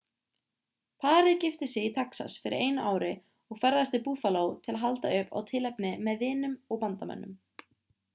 [1.03, 3.11] parið gifti sig í texas fyrir einu ári
[3.55, 7.37] og ferðaðist til buffalo til að halda upp á tilefnið með vinum og vandamönnum